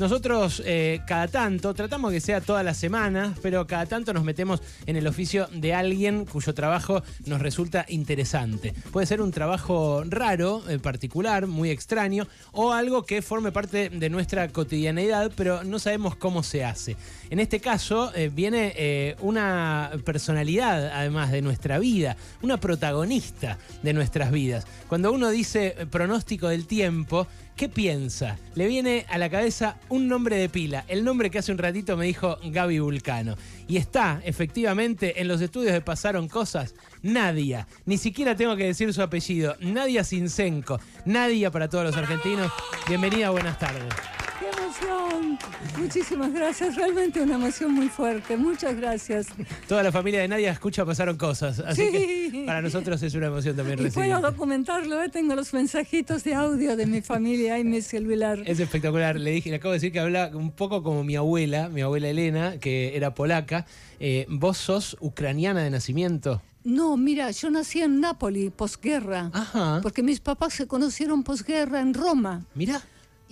[0.00, 4.62] Nosotros eh, cada tanto, tratamos que sea toda la semana, pero cada tanto nos metemos
[4.86, 8.72] en el oficio de alguien cuyo trabajo nos resulta interesante.
[8.92, 14.08] Puede ser un trabajo raro, eh, particular, muy extraño, o algo que forme parte de
[14.08, 16.96] nuestra cotidianeidad, pero no sabemos cómo se hace.
[17.28, 24.32] En este caso eh, viene una personalidad, además de nuestra vida, una protagonista de nuestras
[24.32, 24.66] vidas.
[24.88, 27.26] Cuando uno dice pronóstico del tiempo,
[27.60, 28.38] ¿qué piensa?
[28.54, 31.94] Le viene a la cabeza un nombre de pila, el nombre que hace un ratito
[31.94, 33.36] me dijo Gaby Vulcano.
[33.68, 37.68] Y está, efectivamente, en los estudios de Pasaron Cosas, Nadia.
[37.84, 40.80] Ni siquiera tengo que decir su apellido, Nadia Sinsenko.
[41.04, 42.50] Nadia para todos los argentinos.
[42.88, 43.92] Bienvenida, buenas tardes.
[44.40, 45.38] ¡Qué emoción!
[45.78, 48.36] Muchísimas gracias, realmente una emoción muy fuerte.
[48.38, 49.26] Muchas gracias.
[49.68, 51.92] Toda la familia de Nadia escucha Pasaron Cosas, así Sí.
[52.32, 54.08] que para nosotros es una emoción también Y recibir.
[54.10, 55.10] puedo documentarlo, ¿eh?
[55.10, 58.42] tengo los mensajitos de audio de mi familia y mi celular.
[58.46, 59.20] Es espectacular.
[59.20, 62.08] Le dije, le acabo de decir que habla un poco como mi abuela, mi abuela
[62.08, 63.66] Elena, que era polaca.
[63.98, 66.40] Eh, ¿Vos sos ucraniana de nacimiento?
[66.64, 69.80] No, mira, yo nací en Nápoli, posguerra, Ajá.
[69.82, 72.44] porque mis papás se conocieron posguerra en Roma.
[72.54, 72.80] Mirá.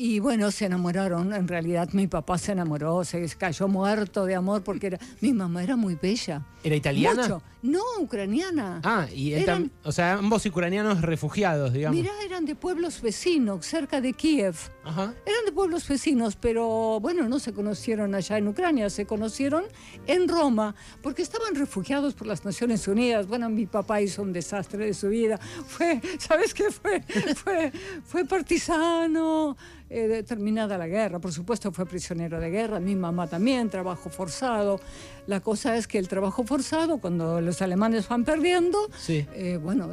[0.00, 1.32] Y bueno, se enamoraron.
[1.34, 5.64] En realidad, mi papá se enamoró, se cayó muerto de amor porque era, mi mamá
[5.64, 6.46] era muy bella.
[6.62, 7.22] ¿Era italiana?
[7.22, 7.42] Mucho.
[7.62, 8.80] No, ucraniana.
[8.84, 11.98] Ah, y él Eran- o sea, ambos ucranianos refugiados, digamos.
[11.98, 14.54] Mirá, eran de pueblos vecinos, cerca de Kiev.
[14.84, 15.12] Ajá.
[15.26, 19.64] Eran de pueblos vecinos, pero bueno, no se conocieron allá en Ucrania, se conocieron
[20.06, 23.26] en Roma, porque estaban refugiados por las Naciones Unidas.
[23.26, 25.38] Bueno, mi papá hizo un desastre de su vida.
[25.66, 27.02] Fue, ¿sabes qué fue?
[27.34, 27.72] Fue,
[28.04, 29.56] fue partisano,
[29.91, 34.81] eh, terminada la guerra, por supuesto fue prisionero de guerra, mi mamá también, trabajo forzado.
[35.27, 39.27] La cosa es que el trabajo forzado, cuando los alemanes van perdiendo, Sí.
[39.34, 39.89] eh, bueno,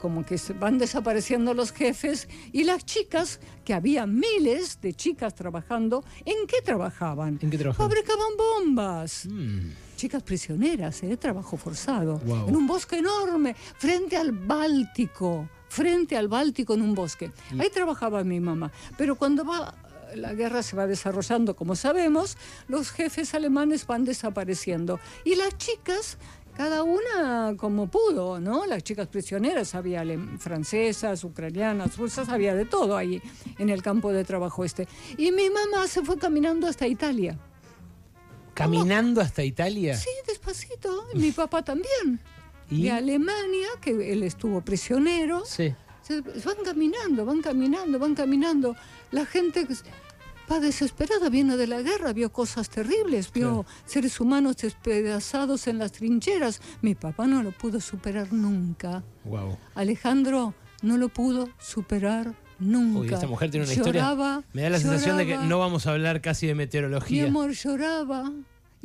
[0.00, 6.04] como que van desapareciendo los jefes y las chicas, que había miles de chicas trabajando,
[6.26, 7.38] ¿en qué trabajaban?
[7.40, 7.90] ¿En qué trabajaban?
[7.90, 9.26] Fabricaban bombas.
[9.30, 9.70] Mm.
[9.96, 11.16] Chicas prisioneras, ¿eh?
[11.16, 12.18] trabajo forzado.
[12.24, 12.48] Guau.
[12.48, 17.32] En un bosque enorme, frente al Báltico, frente al Báltico en un bosque.
[17.58, 18.70] Ahí trabajaba mi mamá.
[18.96, 19.74] Pero cuando va
[20.14, 22.36] la guerra se va desarrollando, como sabemos,
[22.68, 25.00] los jefes alemanes van desapareciendo.
[25.24, 26.18] Y las chicas,
[26.56, 28.64] cada una como pudo, ¿no?
[28.64, 30.04] Las chicas prisioneras, había
[30.38, 33.20] francesas, ucranianas, rusas, había de todo ahí
[33.58, 34.86] en el campo de trabajo este.
[35.18, 37.36] Y mi mamá se fue caminando hasta Italia.
[38.54, 39.96] ¿Caminando hasta Italia?
[39.96, 41.08] Sí, despacito.
[41.12, 42.20] Y mi papá también.
[42.70, 42.84] ¿Y?
[42.84, 45.42] De Alemania, que él estuvo prisionero.
[45.46, 45.74] Sí.
[46.02, 48.76] Se- van caminando, van caminando, van caminando.
[49.10, 49.66] La gente
[50.50, 55.92] va desesperada, viene de la guerra, vio cosas terribles, vio seres humanos despedazados en las
[55.92, 56.60] trincheras.
[56.82, 59.02] Mi papá no lo pudo superar nunca.
[59.24, 59.56] Wow.
[59.74, 62.98] Alejandro no lo pudo superar nunca.
[63.00, 64.42] Uy, esta mujer tiene una historia.
[64.52, 67.26] Me da la sensación de que no vamos a hablar casi de Mi meteorología.
[67.26, 68.30] amor lloraba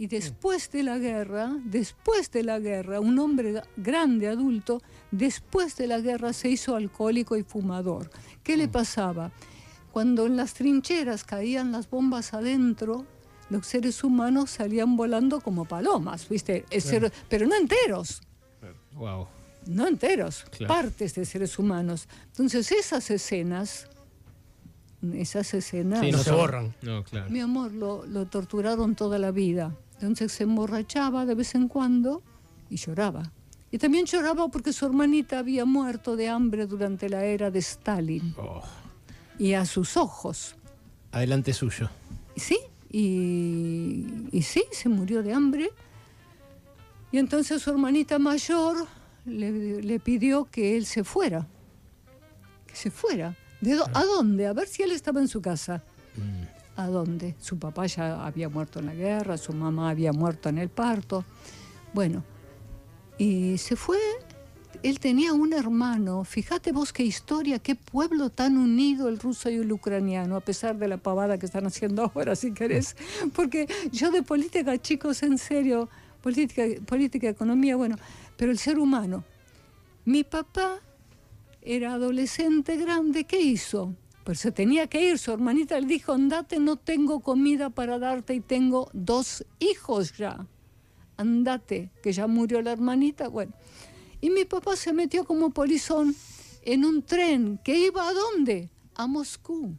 [0.02, 5.88] y después de la guerra, después de la guerra, un hombre grande, adulto, después de
[5.88, 8.09] la guerra se hizo alcohólico y fumador.
[8.42, 9.32] ¿Qué le pasaba?
[9.92, 13.06] Cuando en las trincheras caían las bombas adentro,
[13.50, 16.64] los seres humanos salían volando como palomas, ¿viste?
[16.80, 18.22] Ser- pero no enteros
[18.94, 19.28] Wow.
[19.66, 20.74] no enteros, Claro.
[20.74, 22.08] partes de seres humanos.
[22.28, 23.88] Entonces esas escenas,
[25.14, 26.74] esas escenas, Sí, no se borran.
[26.82, 27.30] No, claro.
[27.30, 29.76] mi amor, lo, lo torturaron toda la vida.
[30.00, 32.24] Entonces se emborrachaba de vez en cuando
[32.70, 33.34] y lloraba.
[33.70, 38.34] Y también lloraba porque su hermanita había muerto de hambre durante la era de Stalin.
[38.38, 38.64] Oh.
[39.38, 40.56] Y a sus ojos.
[41.12, 41.90] Adelante suyo.
[42.38, 42.58] Sí,
[42.90, 45.70] y, y sí, se murió de hambre.
[47.12, 48.88] Y entonces su hermanita mayor
[49.26, 51.46] le, le pidió que él se fuera.
[52.66, 53.36] Que se fuera.
[53.59, 54.48] ¿De ¿A dónde?
[54.48, 55.84] A ver si él estaba en su casa.
[56.79, 57.35] ¿A dónde?
[57.41, 61.25] Su papá ya había muerto en la guerra, su mamá había muerto en el parto.
[61.94, 62.23] Bueno,
[63.17, 63.97] y se fue.
[64.81, 66.23] Él tenía un hermano.
[66.23, 70.78] Fíjate vos qué historia, qué pueblo tan unido el ruso y el ucraniano, a pesar
[70.78, 72.96] de la pavada que están haciendo ahora, si querés.
[73.35, 75.90] Porque yo de política, chicos, en serio,
[76.23, 77.97] política, política, economía, bueno,
[78.37, 79.25] pero el ser humano.
[80.05, 80.79] Mi papá
[81.61, 83.96] era adolescente grande, ¿qué hizo?
[84.29, 88.35] Pues se tenía que ir, su hermanita le dijo, andate, no tengo comida para darte
[88.35, 90.46] y tengo dos hijos ya.
[91.17, 93.53] Andate, que ya murió la hermanita, bueno.
[94.22, 96.16] Y mi papá se metió como polizón
[96.61, 98.70] en un tren que iba a dónde?
[98.93, 99.76] A Moscú.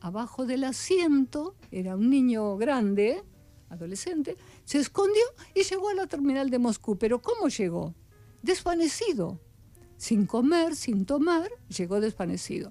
[0.00, 3.22] Abajo del asiento, era un niño grande,
[3.68, 5.22] adolescente, se escondió
[5.54, 6.98] y llegó a la terminal de Moscú.
[6.98, 7.94] Pero ¿cómo llegó?
[8.42, 9.38] Desvanecido
[9.98, 12.70] sin comer, sin tomar, llegó desvanecido.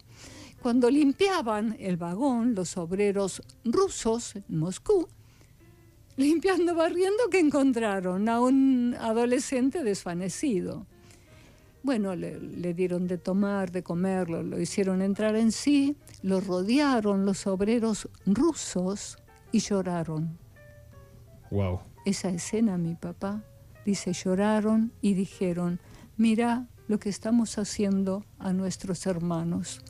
[0.62, 5.08] Cuando limpiaban el vagón, los obreros rusos en Moscú,
[6.18, 10.86] limpiando, barriendo, que encontraron a un adolescente desvanecido.
[11.84, 17.26] Bueno, le, le, dieron de tomar, de comerlo, lo hicieron entrar en sí, lo rodearon
[17.26, 19.18] los obreros rusos
[19.52, 20.38] y lloraron.
[21.52, 21.80] Wow.
[22.04, 23.44] Esa escena, mi papá,
[23.86, 25.80] dice, lloraron y dijeron,
[26.18, 29.82] mira lo que estamos haciendo a nuestros hermanos.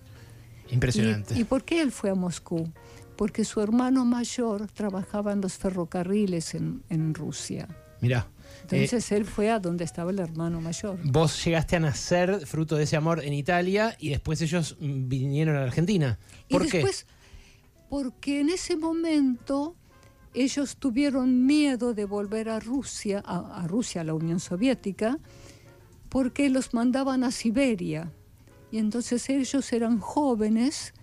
[0.70, 1.36] Impresionante.
[1.36, 2.72] ¿Y, ¿Y por qué él fue a Moscú?
[3.16, 7.68] Porque su hermano mayor trabajaba en los ferrocarriles en, en Rusia.
[8.02, 8.28] Mirá.
[8.64, 11.00] Entonces eh, él fue a donde estaba el hermano mayor.
[11.04, 15.60] Vos llegaste a nacer fruto de ese amor en Italia y después ellos vinieron a
[15.60, 16.20] la Argentina.
[16.50, 16.78] ¿Por y qué?
[16.78, 17.06] Después,
[17.90, 19.76] porque en ese momento
[20.34, 25.18] ellos tuvieron miedo de volver a Rusia, a, a Rusia, a la Unión Soviética,
[26.10, 28.12] porque los mandaban a Siberia.
[28.72, 30.94] Y entonces ellos eran jóvenes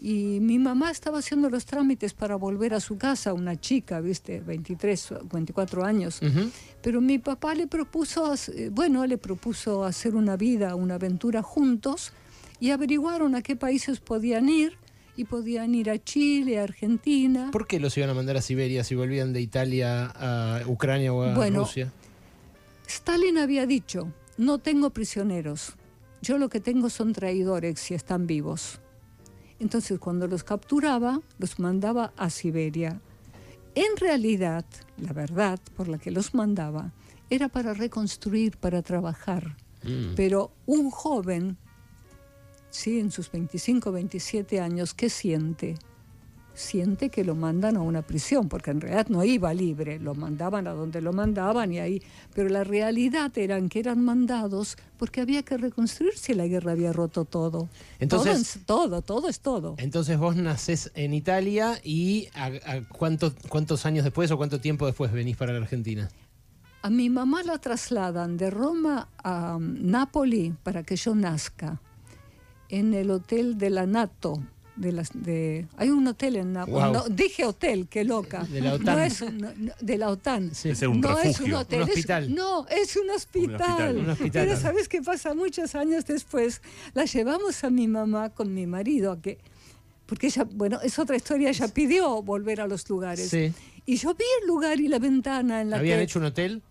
[0.00, 4.40] y mi mamá estaba haciendo los trámites para volver a su casa, una chica, viste,
[4.40, 6.20] 23, 24 años.
[6.20, 6.50] Uh -huh.
[6.82, 8.34] Pero mi papá le propuso,
[8.72, 12.12] bueno, le propuso hacer una vida, una aventura juntos
[12.60, 14.76] y averiguaron a qué países podían ir
[15.16, 17.50] y podían ir a Chile, a Argentina.
[17.52, 21.22] ¿Por qué los iban a mandar a Siberia si volvían de Italia a Ucrania o
[21.22, 21.92] a bueno, Rusia?
[22.86, 25.74] Stalin había dicho, no tengo prisioneros,
[26.24, 28.80] yo lo que tengo son traidores si están vivos.
[29.60, 33.00] Entonces cuando los capturaba, los mandaba a Siberia.
[33.74, 34.64] En realidad,
[34.96, 36.92] la verdad por la que los mandaba
[37.28, 39.56] era para reconstruir, para trabajar.
[39.82, 40.14] Mm.
[40.16, 41.58] Pero un joven,
[42.70, 45.74] sí, en sus 25, 27 años, ¿qué siente?
[46.54, 50.66] Siente que lo mandan a una prisión, porque en realidad no iba libre, lo mandaban
[50.66, 52.02] a donde lo mandaban y ahí.
[52.34, 56.92] Pero la realidad era que eran mandados porque había que reconstruir si la guerra había
[56.92, 57.68] roto todo.
[57.98, 59.74] Entonces, todo, todo, todo es todo.
[59.78, 64.86] Entonces vos nacés en Italia y a, a cuánto, cuántos años después o cuánto tiempo
[64.86, 66.08] después venís para la Argentina.
[66.82, 71.80] A mi mamá la trasladan de Roma a Nápoli para que yo nazca
[72.68, 74.42] en el hotel de la NATO.
[74.76, 76.84] De las, de, hay un hotel en Nápoles.
[76.84, 76.92] Wow.
[76.92, 78.42] No, dije hotel, qué loca.
[78.44, 78.96] De la OTAN.
[78.96, 80.52] No es, no, no, de la OTAN.
[80.52, 80.70] Sí.
[80.70, 81.30] Ese es un no refugio.
[81.30, 81.82] es un hotel.
[81.82, 82.24] Un hospital.
[82.24, 83.50] Es, no, es un hospital.
[83.50, 83.96] Un hospital.
[83.98, 84.46] Un hospital.
[84.46, 85.32] Pero ¿sabes qué pasa?
[85.34, 86.60] Muchos años después
[86.92, 89.38] la llevamos a mi mamá con mi marido a que
[90.06, 93.30] porque ella, bueno, es otra historia, ella pidió volver a los lugares.
[93.30, 93.52] Sí.
[93.86, 96.04] Y yo vi el lugar y la ventana en la ¿Habían que...
[96.04, 96.62] hecho un hotel?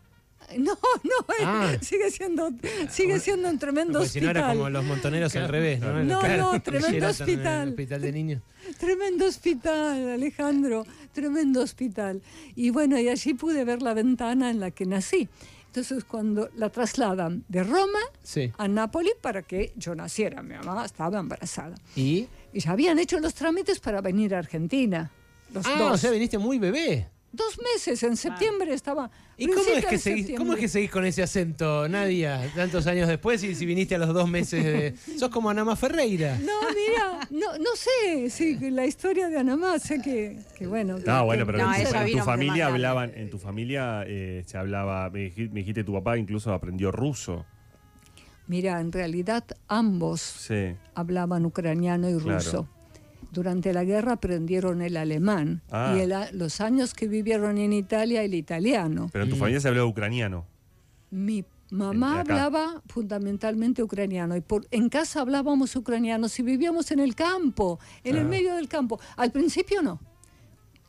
[0.59, 0.73] No,
[1.03, 1.71] no, Ah.
[1.81, 2.49] sigue siendo
[2.89, 4.43] sigue siendo un tremendo Porque si no hospital.
[4.45, 6.03] era como los montoneros al revés, ¿no?
[6.03, 7.63] No, Claro, no, tremendo hospital.
[7.63, 8.41] el hospital de niños.
[8.79, 12.21] Tremendo hospital, Alejandro, tremendo hospital.
[12.55, 15.27] Y bueno, y allí pude ver la ventana en la que nací.
[15.67, 18.51] Entonces, cuando la trasladan de Roma Sí.
[18.57, 21.75] a Nápoles para que yo naciera, mi mamá estaba embarazada.
[21.95, 22.27] ¿Y?
[22.53, 25.09] Y ya habían hecho los trámites para venir a Argentina.
[25.51, 25.91] Los Ah, dos.
[25.93, 27.07] o sea, viniste muy bebé.
[27.35, 29.09] Dos meses, en septiembre estaba.
[29.37, 30.35] ¿Y cómo es, que seguís, septiembre.
[30.35, 33.97] cómo es que seguís con ese acento, Nadia, tantos años después y si viniste a
[33.97, 34.93] los dos meses de...
[35.17, 36.37] Sos como Anama Ferreira.
[36.37, 40.97] No, mira, no, no sé, sí, la historia de Anamá, sé que, que bueno.
[40.97, 44.59] que- No, bueno, pero No, en, tu, en familia hablaban, en tu familia eh, se
[44.59, 47.47] hablaba, me dijiste, me dijiste tu papá incluso aprendió ruso.
[48.45, 50.75] Mira, en realidad ambos Sí.
[50.93, 52.67] hablaban ucraniano y Claro.
[53.33, 55.95] Durante la guerra aprendieron el alemán Ah.
[55.97, 59.09] y el a- los años que vivieron en Italia el italiano.
[59.11, 59.39] Pero en tu Mm.
[59.39, 60.45] familia se hablaba ucraniano.
[61.09, 67.15] Mi mamá hablaba fundamentalmente ucraniano y por, en casa hablábamos ucraniano si vivíamos en el
[67.15, 68.29] campo, en el Ah.
[68.29, 68.99] medio del campo.
[69.17, 69.99] Al principio no.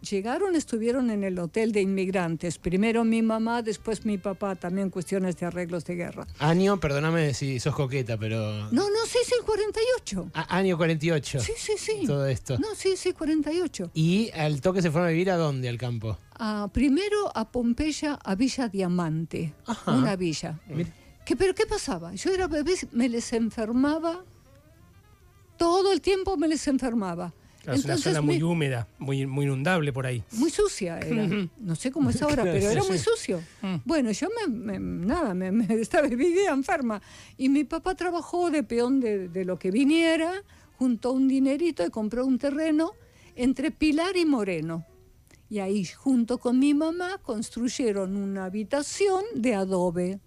[0.04, 2.58] Llegaron, estuvieron en el hotel de inmigrantes.
[2.58, 6.26] Primero mi mamá, después mi papá, también cuestiones de arreglos de guerra.
[6.38, 8.70] Año, perdóname si sos coqueta, pero...
[8.70, 10.30] No, no, sí, sí, 48.
[10.34, 11.40] A- año 48.
[11.40, 12.06] Sí, sí, sí.
[12.06, 12.58] Todo esto.
[12.58, 13.90] No, sí, sí, 48.
[13.94, 16.18] ¿Y al toque se fueron a vivir a dónde, al campo?
[16.38, 19.92] Ah, primero a Pompeya, a Villa Diamante, Ajá.
[19.92, 20.60] una villa.
[20.68, 20.90] Mira.
[21.24, 22.12] ¿Qué, ¿Pero qué pasaba?
[22.14, 24.22] Yo era bebé, me les enfermaba,
[25.56, 27.32] todo el tiempo me les enfermaba.
[27.64, 30.22] Claro, es una zona muy húmeda, muy, muy inundable por ahí.
[30.32, 31.26] muy sucia era.
[31.58, 32.88] No sé cómo es ahora, Claro, pero sí, era sí.
[32.88, 33.40] muy sucio.
[33.62, 33.74] Mm.
[33.84, 37.00] Bueno, yo me, me- nada, me, me estaba vivía enferma.
[37.38, 40.32] Y mi papá trabajó de peón de, de lo que viniera,
[40.78, 42.92] juntó un dinerito y compró un terreno
[43.34, 44.84] entre Pilar y Moreno.
[45.48, 50.20] Y ahí, junto con mi mamá, construyeron una habitación de adobe.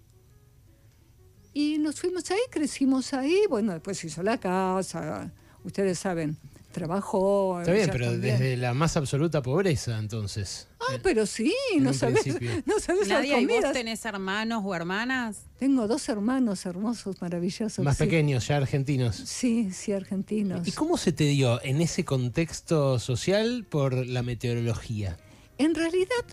[1.52, 3.42] Y nos fuimos ahí, crecimos ahí.
[3.48, 5.32] Bueno, después hizo la casa,
[5.64, 6.36] ustedes saben,
[6.72, 7.60] Trabajó.
[7.60, 8.38] Está bien, pero también.
[8.38, 10.68] desde la más absoluta pobreza, entonces.
[10.80, 12.50] Ah, pero sí, no sabes, principio.
[12.66, 15.38] no sabes las Nadia, ¿y vos tenés hermanos o hermanas?
[15.58, 17.84] Tengo dos hermanos hermosos, maravillosos.
[17.84, 18.04] más sí.
[18.04, 19.16] pequeños, ya argentinos.
[19.16, 20.68] Sí, sí, argentinos.
[20.68, 25.16] ¿Y cómo se te dio en ese contexto social por la meteorología?
[25.56, 26.24] En realidad,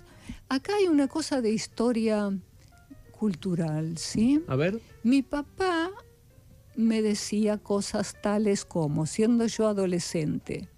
[0.50, 2.32] acá hay una cosa de historia
[3.12, 4.44] cultural, ¿sí?
[4.48, 4.80] A ver.
[5.04, 5.90] Mi papá
[6.76, 10.70] me decía cosas tales como, siendo yo adolescente,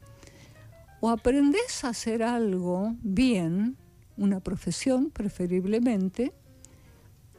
[1.00, 3.78] o aprendes a hacer algo bien,
[4.18, 6.34] una profesión preferiblemente,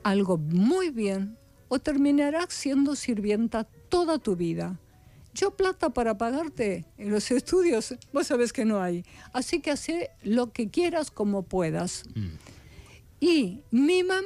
[0.03, 1.37] algo muy bien,
[1.69, 4.79] o terminarás siendo sirvienta toda tu vida.
[5.35, 9.05] Yo plata para pagarte en los estudios, vos sabés que no hay.
[9.33, 12.05] Así que hace lo que quieras como puedas.
[12.15, 12.29] Mm.
[13.21, 14.23] Y mi mamá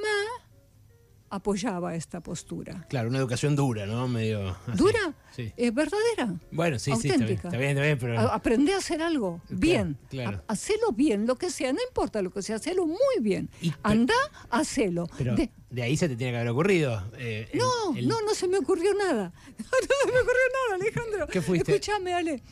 [1.34, 2.86] apoyaba esta postura.
[2.90, 4.06] Claro, una educación dura, ¿no?
[4.06, 4.50] Medio.
[4.66, 4.76] así.
[4.76, 5.14] ¿Dura?
[5.34, 5.50] Sí.
[5.56, 6.34] ¿Es verdadera?
[6.50, 7.48] Bueno, sí, sí, está bien, auténtica.
[7.48, 8.20] está bien, pero.
[8.20, 9.98] A- Aprende a hacer algo Claro, bien.
[10.10, 10.42] claro.
[10.46, 13.48] Ha- Hacelo bien, lo que sea, no importa lo que sea, hacelo muy bien.
[13.62, 14.14] Y- pero- Anda,
[14.50, 15.08] hacelo.
[15.16, 17.02] Pero De- de ahí se te tiene que haber ocurrido.
[17.16, 19.32] eh, el- no, el- no, no se me ocurrió nada.
[19.58, 19.64] No
[20.04, 21.26] se me ocurrió nada, Alejandro.
[21.28, 21.72] ¿Qué fuiste?
[21.72, 22.42] Escúchame, Ale.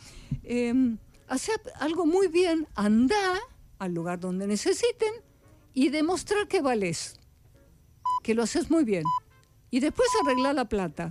[0.43, 0.73] Eh,
[1.29, 3.39] hace algo muy bien, anda
[3.79, 5.13] al lugar donde necesiten
[5.75, 7.20] y demostrar que vales,
[8.23, 9.05] que lo haces muy bien.
[9.71, 11.11] Y después arreglar la plata.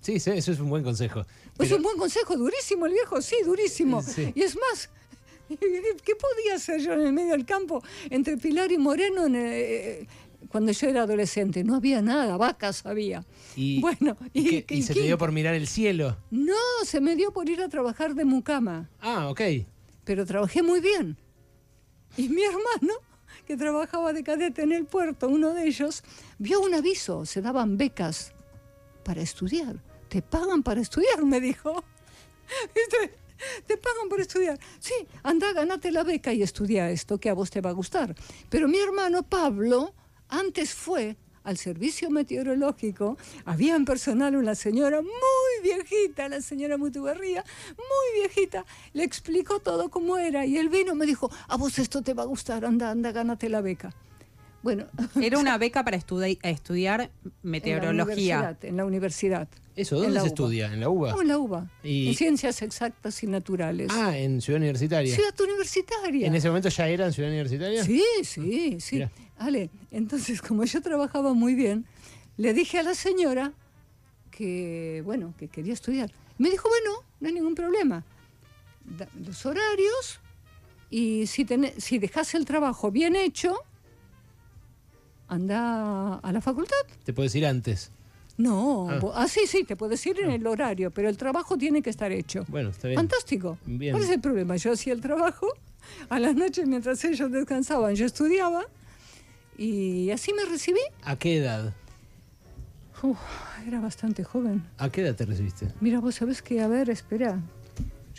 [0.00, 1.26] Sí, sí, eso es un buen consejo.
[1.56, 4.02] Pero- un buen consejo, durísimo el viejo, sí, durísimo.
[4.02, 4.32] Sí.
[4.34, 4.88] Y es más,
[5.48, 10.06] ¿qué podía hacer yo en el medio del campo entre Pilar y Moreno en, eh,
[10.48, 11.62] cuando yo era adolescente?
[11.64, 13.26] No había nada, vacas había.
[13.56, 16.16] y, bueno, y y, que- y se te dio por mirar el cielo.
[16.30, 16.54] No,
[16.84, 19.40] se me dio por ir a trabajar de mucama, Ah, ok.
[20.04, 21.18] pero trabajé muy bien.
[22.16, 22.94] Y mi hermano,
[23.50, 26.04] que trabajaba de cadete en el puerto, uno de ellos,
[26.38, 28.32] vio un aviso, se daban becas
[29.02, 29.82] para estudiar.
[30.08, 31.82] Te pagan para estudiar, me dijo.
[32.76, 33.18] ¿Viste?
[33.66, 34.56] Te pagan por estudiar.
[34.78, 38.14] Sí, anda, ganate la beca y estudia esto que a vos te va a gustar.
[38.48, 39.94] Pero mi hermano Pablo
[40.28, 41.16] antes fue
[41.50, 43.18] al servicio meteorológico.
[43.44, 47.44] Había en personal una señora muy viejita, la señora Mutugarría,
[47.76, 48.64] muy viejita.
[48.94, 52.14] Le explicó todo cómo era y él vino y me dijo, a vos esto te
[52.14, 53.92] va a gustar, anda, anda, gánate la beca.
[54.62, 54.86] Bueno,
[55.20, 58.38] Era una beca para estudi- estudiar en la meteorología.
[58.38, 59.48] universidad, en la universidad.
[59.74, 60.26] Eso, ¿dónde se UBA.
[60.26, 60.66] estudia?
[60.74, 61.12] ¿En la UBA?
[61.12, 61.70] No, en la UBA.
[61.82, 63.88] Y- En ciencias exactas y naturales.
[63.90, 65.14] Ah, en Ciudad Universitaria.
[65.14, 66.26] Ciudad universitaria.
[66.26, 67.82] ¿En ese momento ya era en Ciudad Universitaria?
[67.84, 68.96] Sí, sí, sí.
[68.96, 69.10] Mira.
[69.40, 71.86] Ale, entonces como yo trabajaba muy bien,
[72.36, 73.52] le dije a la señora
[74.30, 76.12] que, bueno, que quería estudiar.
[76.38, 78.04] Me dijo, bueno, no hay ningún problema.
[78.84, 80.20] Da- los horarios
[80.90, 81.46] y si,
[81.78, 83.56] si dejas el trabajo bien hecho,
[85.28, 86.76] anda a la facultad.
[87.04, 87.90] Te puedes ir antes.
[88.36, 89.00] No, Ah.
[89.14, 92.10] ah, sí, sí, te puedes ir en el horario, pero el trabajo tiene que estar
[92.10, 92.44] hecho.
[92.48, 92.98] Bueno, está bien.
[92.98, 93.58] Fantástico.
[93.66, 93.92] Bien.
[93.92, 94.56] ¿Cuál es el problema?
[94.56, 95.46] Yo hacía el trabajo,
[96.08, 98.64] a las noches mientras ellos descansaban, yo estudiaba
[99.60, 100.80] y así me recibí.
[101.04, 101.74] ¿A qué edad?
[103.02, 103.18] Uf,
[103.66, 104.64] era bastante joven.
[104.78, 105.68] ¿A qué edad te recibiste?
[105.80, 107.38] Mira, vos sabés que, a ver, espera.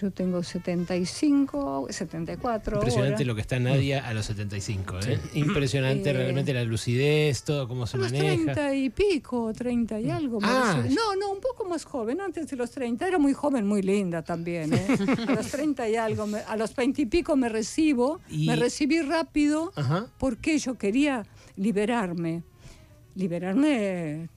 [0.02, 2.78] Yo tengo 75, 74.
[2.78, 3.26] Impresionante ahora.
[3.26, 5.20] lo que está Nadia a los 75, ¿eh?
[5.36, 8.54] Impresionante Eh, realmente la lucidez, todo cómo se A los maneja.
[8.54, 10.40] 30 y pico, 30 y algo.
[10.42, 13.08] Ah, no, no, un poco más joven, antes de los 30.
[13.08, 14.74] Era muy joven, muy linda también.
[14.74, 14.88] ¿eh?
[15.28, 18.20] A los 30 y algo, me- a los 20 y pico me recibo.
[18.28, 20.08] Y- Me recibí rápido Ajá.
[20.18, 21.26] porque yo quería
[21.58, 22.42] liberarme.
[23.14, 24.30] Liberarme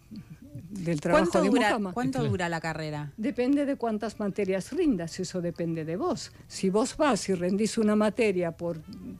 [0.74, 1.92] del trabajo ¿Cuánto, de dura, mucama.
[1.92, 3.12] cuánto dura la carrera?
[3.16, 6.32] Depende de cuántas materias rindas, eso depende de vos.
[6.48, 8.78] Si vos vas y rendís una materia por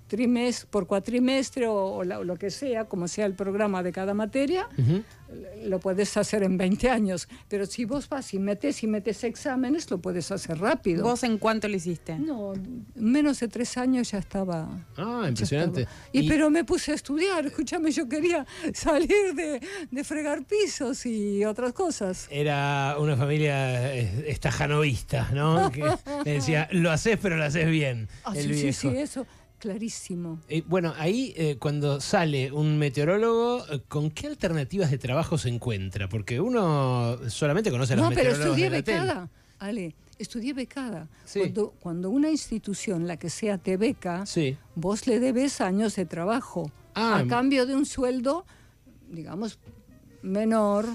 [0.09, 3.93] trimestre, por cuatrimestre o, o la- o lo que sea, como sea el programa de
[3.93, 4.69] cada materia.
[5.65, 7.29] Lo puedes hacer en 20 años.
[7.49, 11.05] Pero si vos vas y metes y metes exámenes, lo puedes hacer rápido.
[11.05, 12.19] ¿Vos en cuánto lo hiciste?
[12.19, 12.53] No,
[12.95, 14.69] menos de tres años ya estaba.
[14.97, 15.83] Ah, impresionante.
[15.83, 15.99] estaba.
[16.13, 19.61] Y, pero me puse a estudiar, escúchame, yo quería salir de,
[19.91, 22.29] de fregar pisos y otras cosas.
[22.31, 25.71] Era una familia eh, estajanovista, ¿no?
[25.71, 25.85] Que
[26.25, 28.09] le decía, lo haces, pero lo haces bien.
[28.25, 29.27] Ah, el sí, sí, sí, eso,
[29.69, 30.41] clarísimo.
[30.51, 35.49] Eh, bueno, ahí eh, cuando sale un meteorólogo, eh, ¿con qué alternativas de trabajo se
[35.49, 36.07] encuentra?
[36.07, 41.09] Porque uno solamente conoce a los No, pero meteorólogos estudié becada, Ale, estudié becada.
[41.25, 41.39] Sí.
[41.41, 44.59] Cuando, cuando una institución, la que sea, te beca, Sí.
[44.75, 47.21] vos le debes años de trabajo Ah.
[47.21, 48.45] a cambio de un sueldo,
[49.11, 49.59] digamos,
[50.23, 50.87] menor,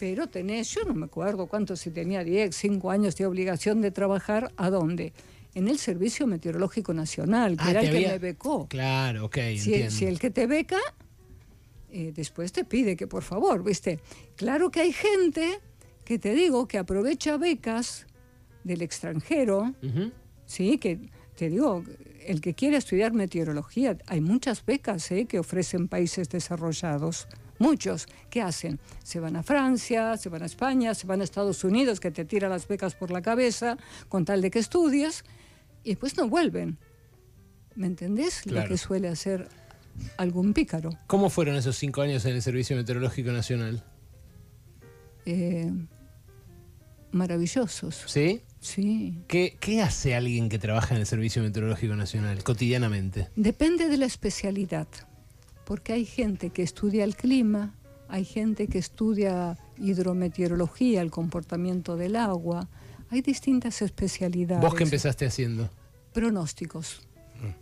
[0.00, 3.92] pero tenés, yo no me acuerdo cuánto, si tenía 10, 5 años de obligación de
[3.92, 5.12] trabajar, ¿a dónde?
[5.54, 8.68] En el Servicio Meteorológico Nacional, que Ah, era el que me becó.
[8.68, 9.90] Claro, ok, Si, entiendo.
[9.90, 10.78] si el que te beca,
[11.90, 13.98] eh, después te pide que por favor, ¿viste?
[14.36, 15.60] Claro que hay gente
[16.04, 18.06] que te digo que aprovecha becas
[18.64, 19.74] del extranjero,
[20.46, 20.98] sí, que
[21.36, 21.82] te digo,
[22.26, 25.24] el que quiere estudiar meteorología, hay muchas becas ¿eh?
[25.26, 27.26] que ofrecen países desarrollados.
[27.58, 28.78] Muchos, ¿qué hacen?
[29.02, 32.24] Se van a Francia, se van a España, se van a Estados Unidos, que te
[32.24, 33.76] tira las becas por la cabeza
[34.08, 35.24] con tal de que estudies,
[35.88, 36.76] y después no vuelven.
[37.74, 38.42] ¿Me entendés?
[38.42, 38.66] Claro.
[38.66, 39.48] Lo que suele hacer
[40.18, 40.90] algún pícaro.
[41.06, 43.82] ¿Cómo fueron esos cinco años en el Servicio Meteorológico Nacional?
[45.24, 45.72] Eh,
[47.10, 48.04] maravillosos.
[48.06, 48.42] ¿Sí?
[48.60, 49.22] Sí.
[49.28, 53.30] ¿Qué, qué hace alguien que trabaja en el Servicio Meteorológico Nacional cotidianamente?
[53.34, 54.88] Depende de la especialidad,
[55.64, 57.74] porque hay gente que estudia el clima,
[58.08, 62.68] hay gente que estudia hidrometeorología, el comportamiento del agua,
[63.10, 64.62] hay distintas especialidades.
[64.62, 65.68] ¿Vos qué empezaste haciendo?
[66.12, 67.02] Pronósticos,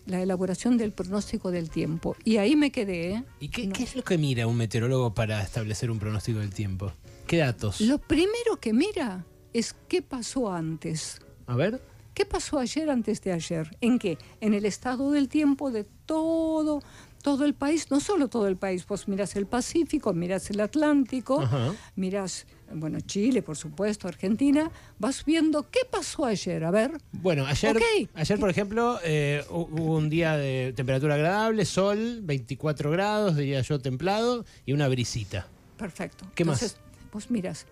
[0.07, 2.17] la elaboración del pronóstico del tiempo.
[2.25, 3.13] Y ahí me quedé.
[3.13, 3.25] ¿eh?
[3.41, 3.73] ¿Y qué, No.
[3.75, 6.93] qué es lo que mira un meteorólogo para establecer un pronóstico del tiempo?
[7.27, 7.81] ¿Qué datos?
[7.81, 11.21] Lo primero que mira es qué pasó antes.
[11.47, 11.83] A ver.
[12.15, 13.77] ¿Qué pasó ayer antes de ayer?
[13.83, 14.17] ¿En qué?
[14.41, 16.81] En el estado del tiempo de todo,
[17.23, 21.47] todo el país, no solo todo el país, vos miras el Pacífico, miras el Atlántico,
[21.95, 26.91] miras, bueno, Chile, por supuesto, Argentina, vas viendo qué pasó ayer, a ver.
[27.13, 27.77] Bueno, ayer,
[28.15, 33.61] ayer por ejemplo, eh, hu- hubo un día de temperatura agradable, sol, 24 grados, diría
[33.63, 35.47] yo templado, y una brisita.
[35.77, 36.27] Perfecto.
[36.35, 36.63] ¿Qué más?
[36.63, 36.81] Entonces,
[37.13, 37.67] vos miras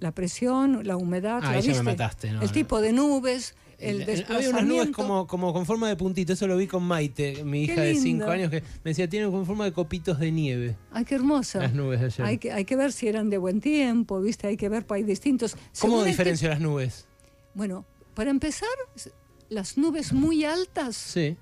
[0.00, 1.82] la presión, la humedad, Ah, ¿la ya me viste?
[1.82, 2.52] mataste, no, el no.
[2.52, 6.56] tipo de nubes, el, había unas nubes como, como con forma de puntito, eso lo
[6.56, 8.24] vi con Maite, mi hija de lindo.
[8.26, 11.58] 5 años, que me decía, tienen con forma de copitos de nieve Ay, qué hermosa.
[11.60, 12.26] las nubes ayer.
[12.26, 14.46] Hay que, hay que ver si eran de buen tiempo, ¿viste?
[14.46, 15.56] Hay que ver, hay distintos.
[15.80, 17.06] ¿Cómo el diferencio las nubes?
[17.54, 18.68] Bueno, para empezar,
[19.48, 21.36] las nubes muy altas, Sí.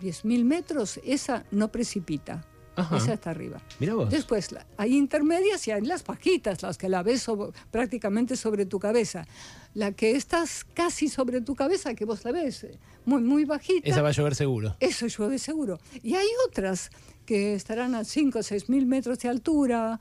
[0.00, 2.44] 10.000 metros, esa no precipita.
[2.76, 2.96] Ajá.
[2.96, 3.60] Esa está arriba.
[3.80, 4.10] Mira vos.
[4.10, 8.64] Después la- hay intermedias y hay las bajitas, las que la ves sobre- prácticamente sobre
[8.66, 9.26] tu cabeza.
[9.74, 13.88] La que estás casi sobre tu cabeza, que vos la ves eh, muy, muy bajita,
[13.88, 14.76] Esa va a llover seguro.
[14.80, 15.80] eso llueve seguro.
[16.02, 16.90] Y hay otras
[17.26, 20.00] que estarán a 5 o 6 mil metros de altura,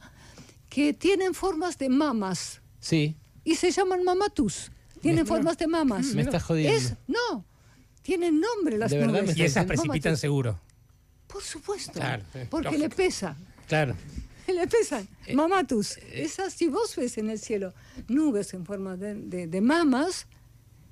[0.70, 3.16] que tienen formas de mamas Sí.
[3.44, 4.72] y se llaman mamatus.
[5.01, 6.08] Tienen formas de mamas.
[6.13, 6.78] Me estás jodiendo.
[6.78, 7.44] Es, no,
[8.01, 9.36] tienen nombre las ¿De verdad nubes.
[9.38, 9.82] Y esas Mamatus.
[9.84, 10.60] precipitan seguro.
[11.31, 11.93] Por supuesto.
[11.93, 12.83] Claro, sí, porque lógico.
[12.89, 13.35] le pesa.
[13.67, 13.96] Claro.
[14.48, 15.07] Le pesan.
[15.27, 15.98] Eh, Mamatus.
[16.11, 17.74] Esas, si vos ves en el cielo
[18.09, 20.27] nubes en forma de, de- de mamas,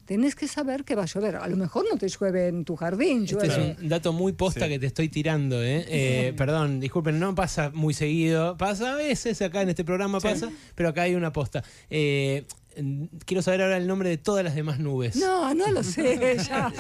[0.06, 1.36] tenés que saber que va a llover.
[1.36, 3.72] A lo mejor no te llueve en tu jardín, Este llueve.
[3.72, 4.70] es un dato muy posta Sí.
[4.72, 5.86] que te estoy tirando, ¿eh?
[5.90, 8.56] Eh, Perdón, disculpen, no pasa muy seguido.
[8.56, 11.64] Pasa a veces acá en este programa, pasa, pero acá hay una posta.
[11.90, 12.46] Eh,
[13.26, 15.16] quiero saber ahora el nombre de todas las demás nubes.
[15.16, 16.38] No, no lo sé.
[16.48, 16.72] ya.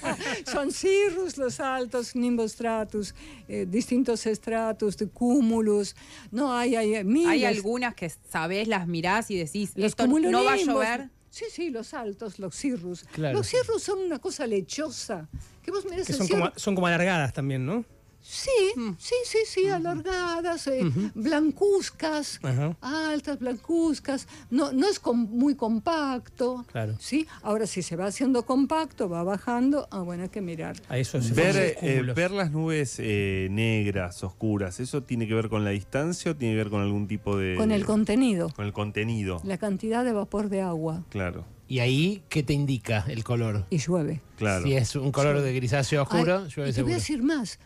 [0.50, 3.14] Son cirrus los altos, nimbostratus,
[3.48, 5.96] eh, distintos estratus, de cúmulos.
[6.30, 7.28] No, hay, hay miles.
[7.30, 11.10] Hay algunas que sabés, las mirás y decís, Los esto no va a llover.
[11.30, 13.04] Sí, sí, los altos, los cirrus.
[13.12, 13.38] Claro.
[13.38, 15.28] Los cirrus son una cosa lechosa.
[15.62, 17.84] Que vos mirás Que el son cirrus- como, son como alargadas también, ¿no?
[18.30, 18.50] Sí,
[18.98, 20.82] sí, sí, sí, alargadas, eh,
[21.14, 22.38] blancuzcas,
[22.82, 24.28] altas, blancuzcas.
[24.50, 26.66] No, no es com- muy compacto.
[26.70, 26.94] Claro.
[27.00, 30.76] Sí, ahora si se va haciendo compacto, va bajando, ah, bueno, hay que mirar.
[30.90, 35.48] A eso se Ver, eh, ver las nubes eh, negras, oscuras, ¿eso tiene que ver
[35.48, 37.54] con la distancia o tiene que ver con algún tipo de...
[37.56, 39.40] Con el contenido, con el contenido?
[39.44, 43.64] la cantidad de vapor de agua Claro, Y ahí, ¿qué te indica el color?
[43.70, 44.20] y llueve.
[44.36, 44.64] claro.
[44.64, 47.58] Si es un color de grisáceo oscuro, Ay, llueve y te voy a decir más.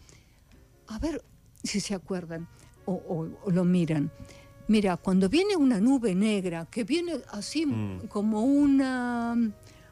[0.93, 1.23] A ver
[1.65, 2.47] si se acuerdan
[2.85, 4.11] o, o- o lo miran.
[4.69, 8.07] Mira, cuando viene una nube negra, que viene así Mm.
[8.09, 9.33] como una...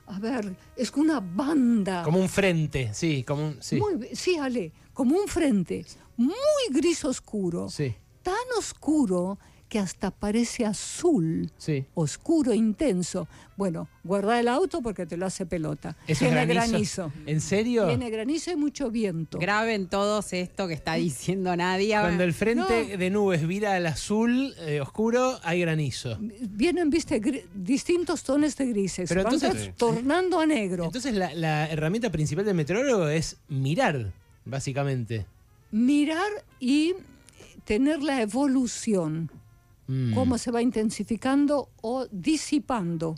[0.07, 2.03] A ver, es como una banda.
[2.03, 3.63] Como un frente, sí, como un.
[3.63, 3.77] Sí.
[3.77, 5.87] Muy, sí, Ale, como un frente,
[6.17, 6.35] muy
[6.71, 9.39] gris oscuro, Sí, tan oscuro
[9.71, 11.87] que hasta parece azul, sí.
[11.95, 13.29] oscuro, intenso.
[13.57, 15.97] Bueno, guarda el auto porque te lo hace pelota.
[16.09, 17.05] ¿Eso es Tiene granizo?
[17.09, 17.13] granizo.
[17.27, 17.87] ¿En serio?
[17.87, 19.39] Tiene granizo y mucho viento.
[19.39, 22.01] Graben todos esto que está diciendo Nadia.
[22.01, 22.99] Cuando el frente No.
[22.99, 26.19] de nubes vira al azul eh, oscuro, hay granizo.
[26.21, 27.21] Vienen, viste,
[27.55, 29.09] distintos tonos de grises.
[29.09, 30.85] Pero Van entonces- tor- tornando a negro.
[30.87, 34.13] Entonces la, la herramienta principal del meteorólogo es mirar,
[34.45, 35.27] básicamente.
[35.71, 36.95] Mirar y
[37.65, 39.31] tener la evolución.
[39.91, 43.17] Mm, Cómo se va intensificando o disipando.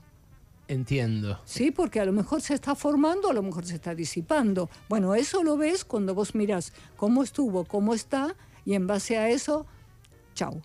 [0.68, 1.38] Entiendo.
[1.44, 4.70] Sí, porque a lo mejor se está formando, a lo mejor se está disipando.
[4.88, 9.28] Bueno, eso lo ves cuando vos mirás cómo estuvo, cómo está, y en base a
[9.28, 9.66] eso,
[10.34, 10.62] chau.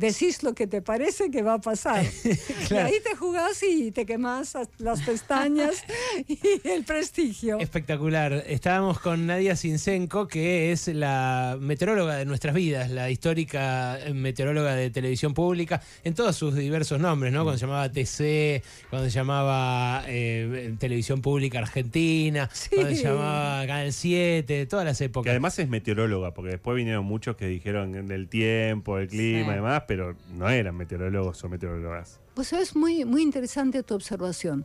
[0.00, 2.04] Decís lo que te parece que va a pasar.
[2.70, 5.84] Y ahí te jugás y te quemás las pestañas
[6.28, 7.58] y el prestigio.
[7.58, 8.44] Espectacular.
[8.46, 14.90] Estábamos con Nadia Sinsenko, que es la meteoróloga de nuestras vidas, la histórica meteoróloga de
[14.90, 17.42] televisión pública, en todos sus diversos nombres, ¿no?
[17.42, 22.70] Cuando se llamaba TC, cuando se llamaba eh, Televisión Pública Argentina, Sí.
[22.74, 25.30] cuando se llamaba Canal 7, todas las Que épocas.
[25.30, 29.50] además es meteoróloga, porque después vinieron muchos que dijeron del tiempo, el clima Sí.
[29.50, 32.20] y demás, pero no eran meteorólogos o meteorólogas.
[32.34, 34.64] Pues es muy, muy interesante tu observación,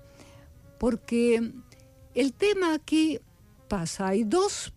[0.78, 1.52] porque
[2.14, 3.20] el tema aquí
[3.68, 4.72] pasa, hay dos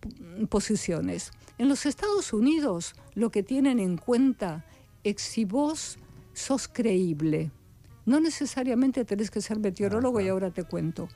[0.49, 1.33] posiciones.
[1.59, 4.65] En los Estados Unidos lo que tienen en cuenta
[5.05, 5.99] es si vos
[6.33, 7.51] sos creíble.
[8.07, 11.11] No necesariamente tenés que ser meteorólogo y ahora te cuento.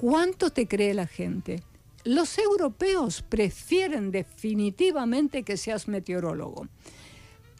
[0.00, 1.62] ¿Cuánto te cree la gente?
[2.04, 6.66] Los europeos prefieren definitivamente que seas meteorólogo.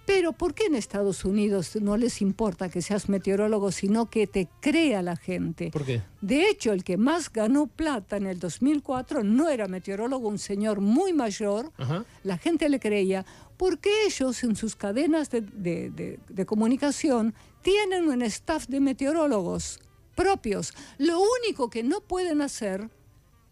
[0.07, 4.49] Pero ¿por qué en Estados Unidos no les importa que seas meteorólogo, sino que te
[4.61, 5.71] crea la gente?
[5.71, 6.03] ¿Por qué?
[6.21, 10.81] De hecho, el que más ganó plata en el 2004 no era meteorólogo, un señor
[10.83, 11.73] muy mayor.
[11.79, 12.05] Ajá.
[12.23, 13.25] La gente le creía
[13.57, 19.81] porque ellos en sus cadenas de, de- de- de comunicación tienen un staff de meteorólogos
[20.15, 20.75] propios.
[20.99, 22.91] Lo único que no pueden hacer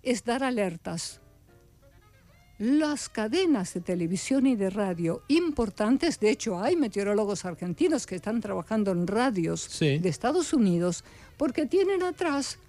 [0.02, 1.21] es dar alertas.
[2.62, 8.40] Las cadenas de televisión y de radio importantes, de hecho hay meteorólogos argentinos que están
[8.40, 9.98] trabajando en radios Sí.
[9.98, 11.02] de Estados Unidos
[11.36, 12.60] porque tienen atrás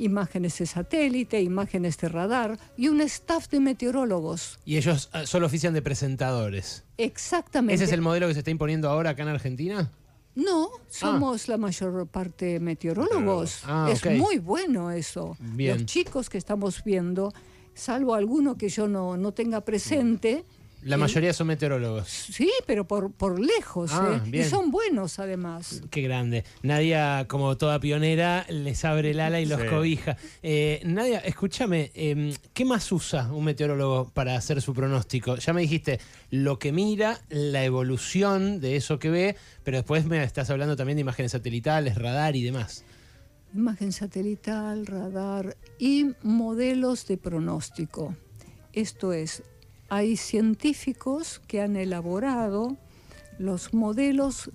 [0.00, 4.58] imágenes de satélite, imágenes de radar y un staff de meteorólogos.
[4.64, 6.82] Y ellos ah, solo ofician de presentadores.
[6.96, 7.74] Exactamente.
[7.76, 9.92] ¿Ese es el modelo que se está imponiendo ahora acá en Argentina?
[10.34, 13.60] No, somos la mayor parte meteorólogos.
[13.64, 15.36] Ah, es muy bueno eso.
[15.38, 15.76] Bien.
[15.78, 17.32] Los chicos que estamos viendo,
[17.74, 20.44] salvo alguno que yo no, no tenga presente,
[20.82, 22.08] La mayoría son meteorólogos.
[22.08, 23.90] sí, pero por, por lejos.
[23.92, 24.30] Ah, ¿eh?
[24.30, 24.46] bien.
[24.46, 25.82] Y son buenos además.
[25.90, 26.44] Qué grande.
[26.62, 29.66] Nadia, como toda pionera, les abre el ala y los Sí.
[29.68, 30.16] cobija.
[30.42, 35.36] Eh, Nadia, escúchame, em, ¿qué más usa un meteorólogo para hacer su pronóstico?
[35.36, 40.22] Ya me dijiste lo que mira, la evolución de eso que ve, pero después me
[40.24, 42.84] estás hablando también de imágenes satelitales, radar y demás.
[43.54, 48.14] Imagen satelital, radar y modelos de pronóstico.
[48.72, 49.42] Esto es,
[49.88, 52.76] hay científicos que han elaborado
[53.38, 54.50] los modelos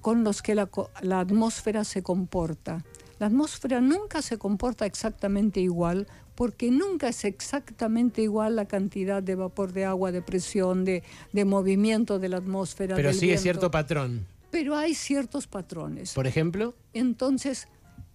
[0.00, 0.70] con los que la,
[1.02, 2.84] la atmósfera se comporta.
[3.18, 6.06] La atmósfera nunca se comporta exactamente igual
[6.36, 11.44] porque nunca es exactamente igual la cantidad de vapor de agua, de presión, de, de
[11.44, 12.94] movimiento de la atmósfera.
[12.94, 13.42] Pero del sigue viento.
[13.42, 14.26] cierto patrón.
[14.50, 16.12] Pero hay ciertos patrones.
[16.12, 17.68] Por ejemplo, Entonces,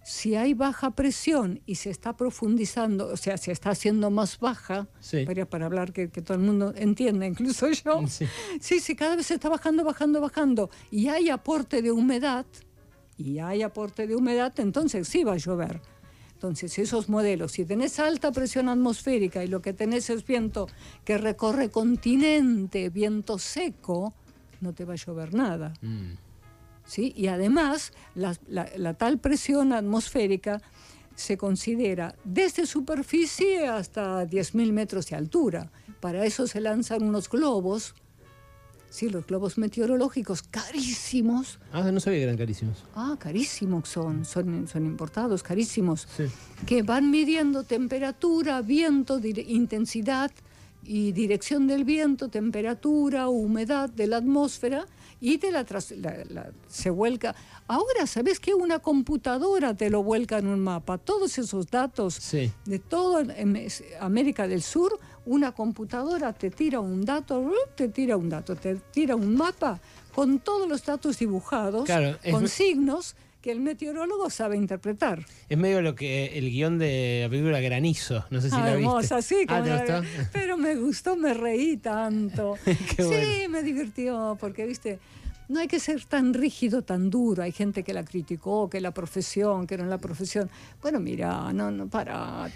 [0.04, 4.88] si hay baja presión y se está profundizando, o sea, se está haciendo más baja,
[5.00, 5.26] Sí.
[5.26, 8.26] para, para hablar que, que todo el mundo entienda, incluso yo, Sí.
[8.60, 12.46] sí, sí, cada vez se está bajando, bajando, bajando, y hay aporte de humedad,
[13.18, 15.80] y hay aporte de humedad, entonces sí va a llover.
[16.34, 20.68] Entonces, esos modelos, si tenés alta presión atmosférica y lo que tenés es viento
[21.06, 24.16] que recorre continente, viento seco,
[24.60, 25.74] no te va a llover nada.
[25.82, 26.14] mm,
[26.92, 27.14] ¿sí?
[27.16, 30.62] Y además, la, la- la tal presión atmosférica
[31.16, 35.72] se considera desde superficie hasta 10.000 metros de altura.
[36.02, 37.94] Para eso se lanzan unos globos,
[38.90, 41.60] sí, los globos meteorológicos carísimos.
[41.72, 42.84] ah, no sabía que eran carísimos.
[42.96, 46.26] Ah, carísimos son, son, son importados, carísimos Sí.
[46.66, 50.32] que van midiendo temperatura, viento, intensidad
[50.84, 54.88] y dirección del viento, temperatura, humedad de la atmósfera
[55.22, 57.34] y te la, tras- la- la- se vuelca.
[57.68, 58.54] Ahora, ¿sabes qué?
[58.56, 60.98] Una computadora te lo vuelca en un mapa.
[60.98, 62.52] Todos esos datos Sí.
[62.66, 63.24] de toda
[64.00, 69.16] América del Sur, una computadora te tira un dato, te tira un dato, te tira
[69.16, 69.80] un mapa
[70.14, 75.26] con todos los datos dibujados, Claro, con signos que el meteorólogo sabe interpretar.
[75.50, 78.26] Es medio lo que el guion de la película Granizo.
[78.30, 78.80] No sé si Ah, la viste.
[78.84, 80.28] hermosa, sí, Ah, ¿te gustó?
[80.32, 82.56] pero me gustó, me reí tanto.
[82.66, 85.00] Qué sí, me divirtió, porque, viste,
[85.50, 87.44] no hay que ser tan rígido, tan duro.
[87.44, 90.50] Hay gente que la criticó, que la profesión, que no la profesión.
[90.82, 92.48] Bueno, mira, no, no, para.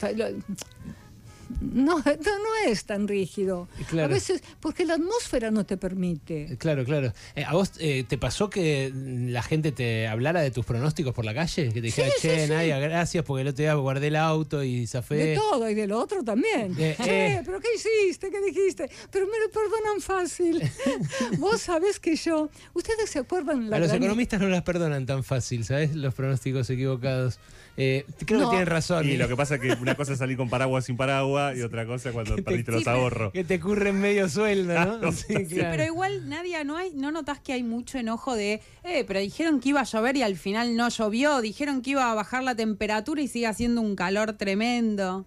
[1.61, 3.67] No, no no es tan rígido.
[3.89, 4.11] Claro.
[4.11, 6.57] A veces, porque la atmósfera no te permite.
[6.57, 7.13] Claro, claro.
[7.35, 11.25] Eh, ¿A vos eh, te pasó que la gente te hablara de tus pronósticos por
[11.25, 11.65] la calle?
[11.69, 12.51] Que te dijera, Sí, sí, che, sí.
[12.51, 15.15] Nadia, gracias porque el otro día guardé el auto y zafé.
[15.15, 16.75] De todo y del otro también.
[16.77, 17.41] Eh, Che, eh.
[17.45, 18.29] pero ¿qué hiciste?
[18.31, 18.89] ¿Qué dijiste?
[19.11, 20.61] Pero me lo perdonan fácil.
[21.39, 22.49] Vos sabés que yo.
[22.73, 25.95] ¿Ustedes se acuerdan la A los gran- economistas no las perdonan tan fácil, ¿sabes?
[25.95, 27.39] Los pronósticos equivocados.
[27.77, 28.45] Eh, creo No.
[28.45, 29.05] que tienen razón.
[29.05, 29.17] Y eh.
[29.17, 31.61] lo que pasa es que una cosa es salir con paraguas sin paraguas agua y
[31.61, 33.31] otra cosa cuando perdiste los ahorros.
[33.33, 35.11] Que te curren medio sueldo, ¿no?
[35.11, 35.69] Sí, claro.
[35.71, 39.59] pero igual, Nadia, ¿no hay, no notás que hay mucho enojo de, eh, pero dijeron
[39.59, 42.55] que iba a llover y al final no llovió, dijeron que iba a bajar la
[42.55, 45.25] temperatura y sigue haciendo un calor tremendo.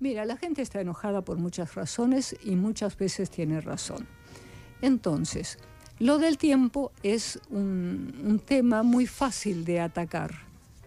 [0.00, 4.06] Mira, la gente está enojada por muchas razones y muchas veces tiene razón.
[4.82, 5.58] Entonces,
[5.98, 10.32] lo del tiempo es un, un tema muy fácil de atacar.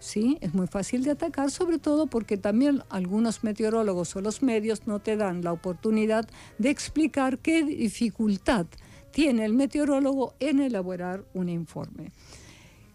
[0.04, 0.38] ¿Sí?
[0.42, 5.00] Es muy fácil de atacar, sobre todo porque también algunos meteorólogos o los medios no
[5.00, 8.66] te dan la oportunidad de explicar qué dificultad
[9.12, 12.12] tiene el meteorólogo en elaborar un informe.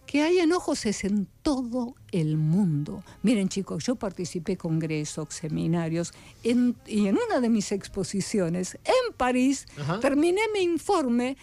[0.04, 3.02] Que hay enojos es en todo el mundo.
[3.22, 6.12] Miren chicos, yo participé en congresos, seminarios,
[6.44, 9.98] en- y en una de mis exposiciones en París Ajá.
[10.00, 11.38] terminé mi informe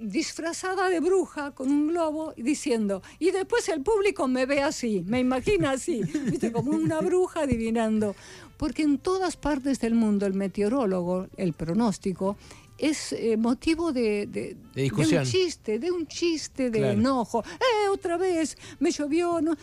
[0.00, 5.04] disfrazada de bruja con un globo y diciendo, y después el público me ve así,
[5.06, 6.50] me imagina así, ¿viste?
[6.52, 8.14] como una bruja adivinando.
[8.56, 12.36] Porque en todas partes del mundo el meteorólogo, el pronóstico,
[12.76, 14.56] es eh, motivo de, de-
[14.92, 16.92] un chiste, de un chiste de Claro.
[16.98, 17.44] enojo.
[17.44, 18.56] ¡Eh, otra vez!
[18.78, 19.40] Me llovió.
[19.42, 19.54] ¿no?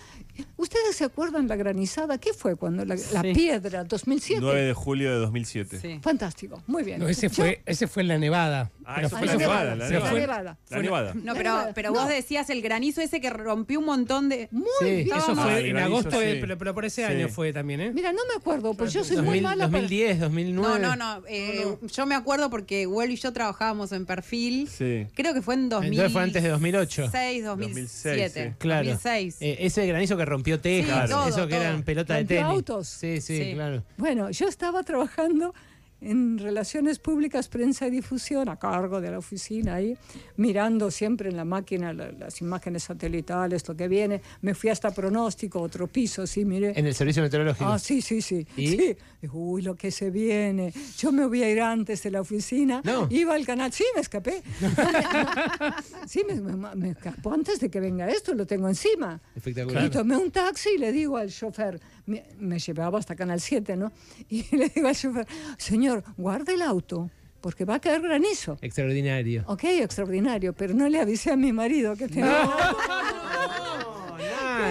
[0.58, 2.18] ¿Ustedes se acuerdan la granizada?
[2.18, 3.34] ¿Qué fue cuando la, la Sí.
[3.34, 4.42] piedra, 2007?
[4.42, 5.80] 9 de julio de 2007.
[5.80, 6.00] Sí.
[6.02, 7.00] Fantástico, muy bien.
[7.00, 8.72] No, ese Yo- fue, ese fue en la Nevada.
[8.86, 10.10] Ah, Pero eso Ah, fue la la nevada, la nevada.
[10.10, 10.58] fue- nevada.
[10.70, 11.14] La nevada.
[11.16, 12.00] No, pero, pero No.
[12.00, 14.48] vos decías el granizo ese que rompió un montón de...
[14.52, 15.08] Muy Sí, bien.
[15.18, 17.12] Eso Ah, fue el en granizo, agosto, de- pero, pero por ese Sí.
[17.12, 17.92] año fue también, ¿eh?
[17.94, 19.82] Mira, no me acuerdo, pues yo soy 2000, muy mala para...
[19.82, 20.80] 2010, 2009.
[20.80, 21.24] No, no, no.
[21.28, 24.70] eh, Yo me acuerdo porque Huelo y yo trabajábamos en perfil.
[24.70, 25.06] Sí.
[25.16, 25.92] Creo que fue en 2000.
[25.94, 27.02] Entonces fue antes de 2008.
[27.04, 28.30] 2006, 2007.
[28.52, 28.56] sí.
[28.58, 28.86] Claro.
[28.88, 29.38] 2006.
[29.42, 31.62] Eh, ese granizo que rompió tejas, Sí, todo, eso que todo.
[31.64, 32.44] eran pelotas de tenis.
[32.44, 32.88] autos.
[32.88, 33.54] Sí, sí, Sí.
[33.54, 33.84] claro.
[33.98, 35.54] Bueno, yo estaba trabajando
[36.00, 39.98] en relaciones públicas, prensa y difusión, a cargo de la oficina ahí,
[40.36, 44.22] mirando siempre en la máquina la- las imágenes satelitales, lo que viene.
[44.42, 46.74] Me fui hasta pronóstico, otro piso, sí, miré.
[46.78, 47.66] En el servicio meteorológico.
[47.70, 48.46] Ah, sí, sí, sí.
[48.56, 48.68] ¿Y?
[48.68, 48.98] Sí.
[49.34, 50.72] Uy, lo que se viene.
[51.00, 52.82] Yo me voy a ir antes de la oficina.
[52.84, 53.08] No.
[53.10, 53.72] Iba al canal.
[53.74, 54.44] Sí, me escapé.
[56.08, 59.20] sí, me, me, me escapó antes de que venga esto, lo tengo encima.
[59.36, 59.86] Espectacular.
[59.86, 63.78] Y tomé un taxi y le digo al chofer, me, me llevaba hasta Canal 7,
[63.78, 63.92] ¿no?
[64.30, 67.10] Y le digo al chofer, señor, guarde el auto,
[67.42, 68.58] porque va a caer granizo.
[68.62, 69.44] Extraordinario.
[69.48, 72.44] Ok, extraordinario, pero no le avisé a mi marido que tenía...
[72.46, 72.52] No,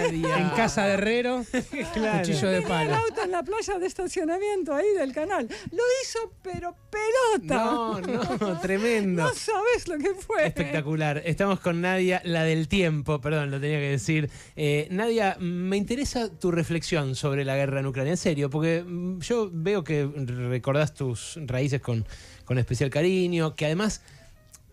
[0.09, 1.45] En casa de Herrero,
[1.93, 2.19] Claro.
[2.19, 2.95] cuchillo de Tenía el palo.
[2.95, 5.47] auto en la playa de estacionamiento ahí del canal.
[5.71, 7.55] Lo hizo, pero pelota.
[7.65, 9.23] No, no, tremendo.
[9.23, 10.47] No sabes lo que fue.
[10.47, 11.21] Espectacular.
[11.25, 14.29] Estamos con Nadia, la del tiempo, perdón, lo tenía que decir.
[14.55, 19.19] Eh, Nadia, me interesa tu reflexión sobre la guerra en Ucrania, en serio, porque mm,
[19.19, 22.05] yo veo que recordás tus raíces con,
[22.45, 24.01] con especial cariño, que además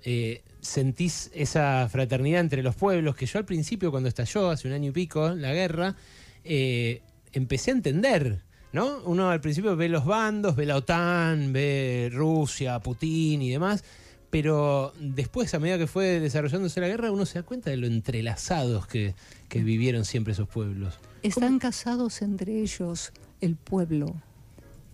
[0.04, 4.74] eh, sentís esa fraternidad entre los pueblos, que yo al principio, cuando estalló, hace un
[4.74, 5.94] año y pico, la guerra,
[6.42, 8.42] eh, empecé a entender.
[8.72, 8.98] ¿No?
[9.04, 13.84] Uno al principio ve los bandos, ve la OTAN, ve Rusia, Putin y demás,
[14.30, 17.86] pero después, a medida que fue desarrollándose la guerra, uno se da cuenta de lo
[17.86, 19.14] entrelazados que,
[19.48, 20.98] que vivieron siempre esos pueblos.
[21.22, 24.12] Están casados entre ellos el pueblo.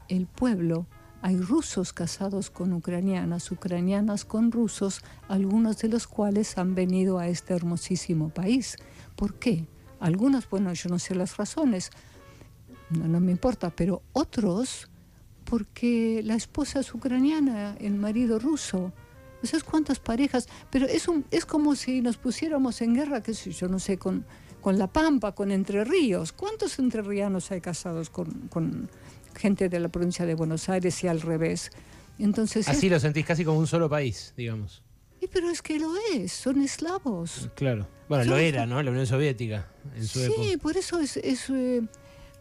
[0.08, 0.86] El pueblo.
[1.22, 7.28] Hay rusos casados con ucranianas, ucranianas con rusos, algunos de los cuales han venido a
[7.28, 8.76] este hermosísimo país.
[9.16, 9.66] ¿Por qué?
[9.98, 11.90] Algunos, bueno, yo no sé las razones,
[12.90, 14.88] no, no me importa, pero otros
[15.44, 18.92] porque la esposa es ucraniana, el marido ruso.
[19.42, 20.48] ¿Sabes cuántas parejas?
[20.70, 24.24] Pero es, un, es como si nos pusiéramos en guerra, sé yo, no sé, con,
[24.60, 26.32] con La Pampa, con Entre Ríos.
[26.32, 28.88] ¿Cuántos entrerrianos hay casados con, con
[29.34, 31.70] gente de la provincia de Buenos Aires y al revés?
[32.18, 34.82] Entonces, Así es- lo sentís casi como un solo país, digamos.
[35.22, 37.50] Y pero es que lo es, son eslavos.
[37.54, 37.86] Claro.
[38.08, 38.82] Bueno, lo era, ¿no?
[38.82, 40.62] La Unión Soviética en su Sí, época.
[40.62, 41.16] por eso es...
[41.18, 41.82] es, eh,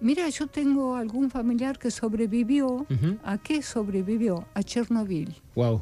[0.02, 2.88] mira, yo tengo algún familiar que sobrevivió.
[3.24, 4.48] ¿A qué sobrevivió?
[4.54, 5.36] A Chernobyl.
[5.56, 5.82] Wow.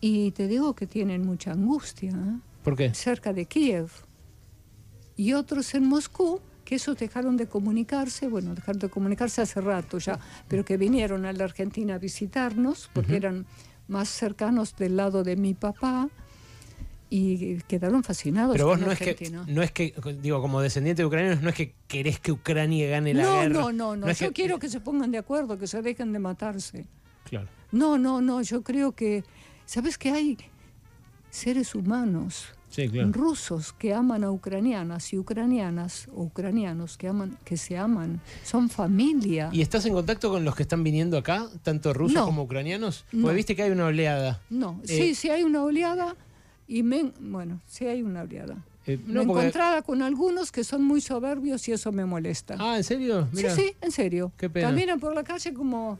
[0.00, 2.38] Y te digo que tienen mucha angustia, ¿eh?
[2.64, 2.92] ¿Por qué?
[2.94, 3.90] cerca de Kiev.
[5.16, 9.96] Y otros en Moscú, que esos dejaron de comunicarse, bueno, dejaron de comunicarse hace rato
[9.96, 13.46] ya, pero que vinieron a la Argentina a visitarnos, porque eran
[13.88, 16.10] más cercanos del lado de mi papá,
[17.08, 21.06] y quedaron fascinados Pero vos no es que, no es que, digo, como descendiente de
[21.06, 23.48] ucranianos, no es que querés que Ucrania gane la no, guerra.
[23.60, 26.12] no, no, no, es yo que- quiero que se pongan de acuerdo, que se dejen
[26.12, 26.84] de matarse.
[27.24, 27.48] Claro.
[27.72, 29.24] No, no, no, yo creo que,
[29.64, 30.36] ¿sabes que hay
[31.30, 32.46] seres humanos?
[32.70, 33.10] Sí, claro.
[33.12, 38.68] rusos que aman a ucranianas y ucranianas o ucranianos que aman que se aman son
[38.68, 42.26] familia ¿Y estás en contacto con los que están viniendo acá, tanto rusos No.
[42.26, 43.06] como ucranianos?
[43.10, 43.32] Porque No.
[43.32, 44.42] viste que hay una oleada.
[44.50, 46.14] no Eh, sí sí hay una oleada
[46.66, 50.62] y men- bueno sí hay una oleada Eh, Me no, porque- encontraba con algunos que
[50.62, 52.56] son muy soberbios y eso me molesta.
[52.58, 53.28] Ah, ¿en serio?
[53.34, 54.32] Sí, sí, en serio.
[54.36, 54.68] Qué pena.
[54.68, 55.98] Caminan por la calle como,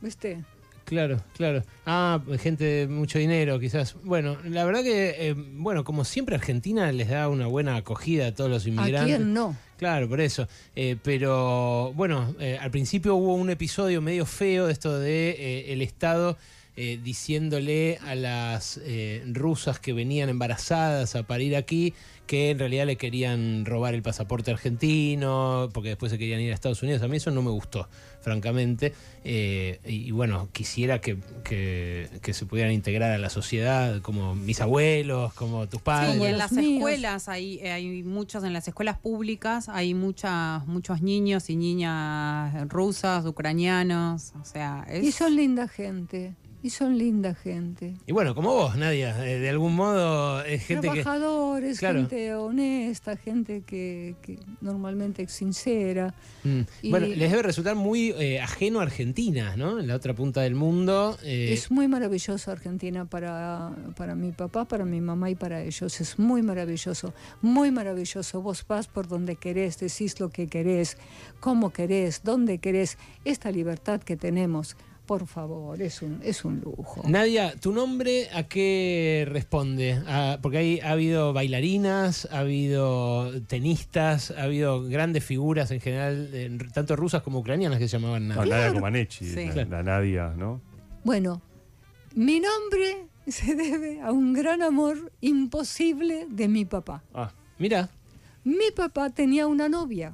[0.00, 0.42] ¿viste?
[0.84, 1.62] Claro, claro.
[1.86, 3.96] Ah, gente de mucho dinero, quizás.
[4.04, 8.34] Bueno, la verdad que, eh, bueno, como siempre Argentina les da una buena acogida a
[8.34, 9.16] todos los ¿A inmigrantes.
[9.16, 9.56] quién no?
[9.78, 10.46] Claro, por eso.
[10.76, 15.72] Eh, pero bueno, eh, al principio hubo un episodio medio feo de esto de eh,
[15.72, 16.36] el Estado
[16.76, 21.94] eh, diciéndole a las eh, rusas que venían embarazadas a parir aquí
[22.26, 26.54] que en realidad le querían robar el pasaporte argentino porque después se querían ir a
[26.54, 27.02] Estados Unidos.
[27.02, 27.86] A mí eso no me gustó,
[28.22, 28.94] francamente.
[29.24, 34.34] Eh, y, y bueno, quisiera que, que- que se pudieran integrar a la sociedad como
[34.34, 36.14] mis abuelos, como tus padres.
[36.14, 40.66] Sí, y en las escuelas hay, eh, hay muchos, en las escuelas públicas hay muchas,
[40.66, 45.04] muchos niños y niñas rusas, ucranianos, o sea, es...
[45.04, 46.32] Y son linda gente.
[46.64, 47.94] Y son linda gente.
[48.06, 51.02] Y bueno, como vos, Nadia, de algún modo es gente que...
[51.02, 51.98] Trabajadores, Claro.
[52.00, 56.14] gente honesta, gente que, que normalmente es sincera.
[56.42, 56.60] Mm.
[56.80, 59.78] Y- Bueno, les debe resultar muy eh, ajeno a Argentina, ¿no?
[59.78, 61.18] En la otra punta del mundo.
[61.22, 66.00] eh, Es muy maravilloso Argentina para, para mi papá, para mi mamá y para ellos.
[66.00, 68.40] Es muy maravilloso, muy maravilloso.
[68.40, 70.96] Vos vas por donde querés, decís lo que querés,
[71.40, 72.96] cómo querés, dónde querés.
[73.26, 77.02] Esta libertad que tenemos, por favor, es un, es un lujo.
[77.06, 80.00] Nadia, ¿tu nombre a qué responde?
[80.42, 86.58] Porque hay, ha habido bailarinas, ha habido tenistas, ha habido grandes figuras en general, eh,
[86.72, 88.56] tanto rusas como ucranianas que se llamaban No, Nadia.
[88.56, 89.46] Nadia Comaneci, Sí.
[89.54, 90.60] la, la Nadia, ¿no?
[91.04, 91.42] Bueno,
[92.14, 97.02] mi nombre se debe a un gran amor imposible de mi papá.
[97.14, 97.88] Ah, Mira,
[98.44, 100.12] Mi papá tenía una novia.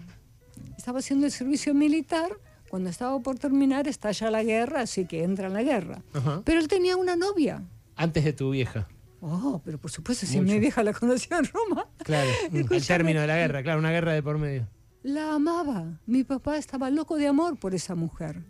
[0.76, 2.30] Estaba haciendo el servicio militar.
[2.70, 6.02] Cuando estaba por terminar, estalla la guerra, así que entra en la guerra.
[6.14, 6.40] Ajá.
[6.44, 7.64] Pero él tenía una novia.
[7.96, 8.86] antes de tu vieja.
[9.20, 10.52] Oh, pero por supuesto, si Mucho.
[10.54, 12.30] mi vieja la conoció en Roma, Claro,
[12.70, 14.68] al término de la guerra, claro, una guerra de por medio.
[15.02, 16.00] la amaba.
[16.06, 18.40] Mi papá estaba loco de amor por esa mujer.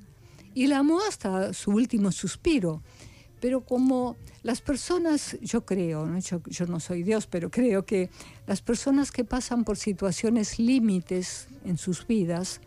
[0.54, 2.83] Y la amó hasta su último suspiro.
[3.40, 6.18] Pero como las personas, yo creo, ¿no?
[6.18, 8.11] Yo, yo no soy Dios, pero creo que
[8.46, 12.61] las personas que pasan por situaciones límites en sus vidas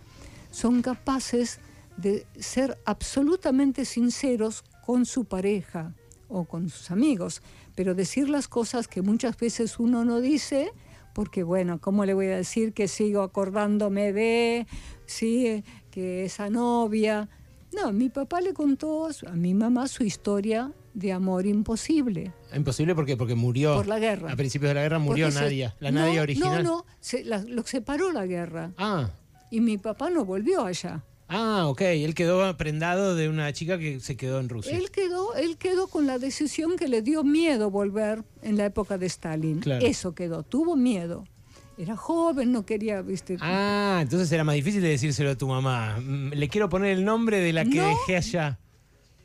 [0.54, 1.60] son capaces
[1.98, 5.94] de ser absolutamente sinceros con su pareja
[6.30, 7.42] o con sus amigos,
[7.76, 10.72] pero decir las cosas que muchas veces uno no dice,
[11.14, 14.66] porque bueno, ¿cómo le voy a decir que sigo acordándome de,
[15.06, 17.30] sí, que esa novia?
[17.76, 23.18] No, mi papá le contó a mi mamá su historia de amor imposible Imposible porque
[23.18, 23.74] porque murió.
[23.76, 24.32] por la guerra.
[24.32, 26.64] A principios de la guerra murió Porque se- Nadia, la no, Nadia original.
[26.64, 29.10] No, no, se- la- lo separó la guerra Ah,
[29.56, 31.04] y mi papá no volvió allá.
[31.30, 31.82] ah, ok.
[31.82, 34.76] Él quedó prendado de una chica que se quedó en Rusia.
[34.78, 38.98] Él quedó, él quedó con la decisión que le dio miedo volver en la época
[38.98, 39.60] de Stalin.
[39.60, 39.86] Claro.
[39.86, 41.24] Eso quedó, tuvo miedo.
[41.78, 43.38] Era joven, no quería, viste.
[43.42, 45.98] Ah, entonces era más difícil de decírselo a tu mamá.
[46.00, 47.88] Mm, Le quiero poner el nombre de la que No.
[47.88, 48.60] dejé allá.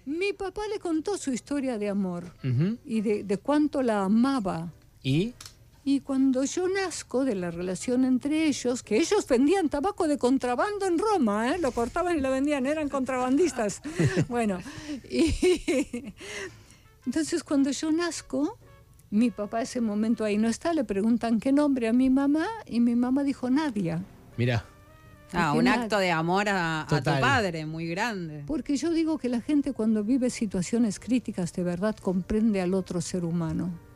[0.06, 2.24] Mi papá le contó su historia de amor
[2.86, 4.72] y de, de cuánto la amaba.
[5.02, 5.34] ¿Y?
[5.90, 10.84] Y cuando yo nazco de la relación entre ellos, que ellos vendían tabaco de contrabando
[10.84, 11.58] en Roma, ¿eh?
[11.58, 13.80] lo cortaban y lo vendían, eran contrabandistas.
[14.28, 14.58] bueno,
[15.10, 16.12] y
[17.06, 18.58] entonces cuando yo nazco,
[19.08, 22.80] mi papá ese momento ahí no está, le preguntan qué nombre a mi mamá y
[22.80, 24.04] mi mamá dijo Nadia.
[24.36, 24.66] Mira.
[25.32, 28.44] Ah, un acto de amor a, a tu padre, muy grande.
[28.46, 33.00] Porque yo digo que la gente cuando vive situaciones críticas de verdad comprende al otro
[33.00, 33.87] ser humano.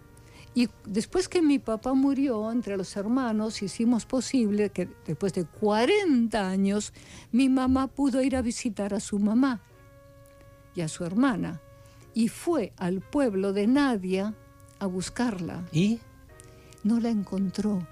[0.54, 6.46] Y después que mi papá murió, entre los hermanos hicimos posible que después de 40
[6.46, 6.92] años
[7.30, 9.60] mi mamá pudo ir a visitar a su mamá
[10.74, 11.60] y a su hermana.
[12.14, 14.34] Y fue al pueblo de Nadia
[14.78, 15.64] a buscarla.
[15.72, 16.00] ¿Y?
[16.84, 17.86] No la encontró.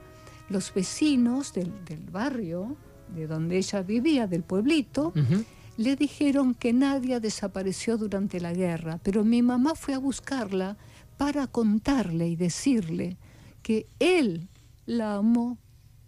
[0.50, 2.76] Los vecinos del, del barrio,
[3.14, 5.12] de donde ella vivía, del pueblito,
[5.76, 10.76] le dijeron que Nadia desapareció durante la guerra, pero mi mamá fue a buscarla
[11.20, 13.18] para contarle y decirle
[13.62, 14.48] que él
[14.86, 15.58] la amó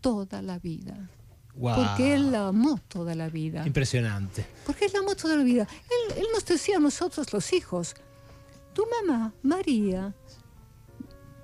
[0.01, 1.11] toda la vida.
[1.53, 3.67] Porque él la amó toda la vida.
[3.67, 4.47] Impresionante.
[4.65, 5.69] Porque él la amó toda la vida.
[5.69, 7.95] Él, él nos decía a nosotros los hijos,
[8.73, 10.15] tu mamá, María,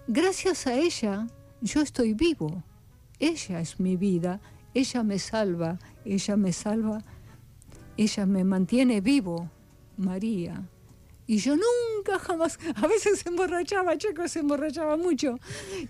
[0.07, 1.27] gracias a ella
[1.61, 2.63] yo estoy vivo.
[3.19, 4.41] Ella es mi vida,
[4.73, 7.05] ella me salva, ella me salva,
[7.99, 9.51] ella me mantiene vivo,
[9.99, 10.67] María.
[11.29, 15.39] Y yo nunca jamás, a veces se emborrachaba, Checo se emborrachaba mucho,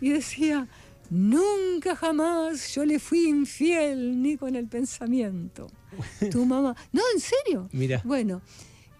[0.00, 0.66] y decía,
[1.10, 5.68] nunca jamás yo le fui infiel ni con el pensamiento.
[6.32, 7.68] Tu mamá, no, en serio.
[7.70, 8.02] Mira.
[8.04, 8.42] Bueno,